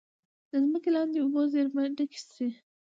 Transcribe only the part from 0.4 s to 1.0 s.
د ځمکې